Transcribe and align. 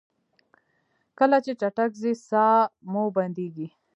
کله 1.17 1.37
چې 1.45 1.51
چټک 1.61 1.91
ځئ 2.01 2.13
ساه 2.29 2.57
مو 2.91 3.03
بندیږي؟ 3.15 3.67